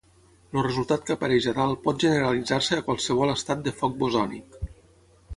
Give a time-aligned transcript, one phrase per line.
[0.59, 4.57] El resultat que apareix a dalt pot generalitzar-se a qualsevol estat de Fock bosònic.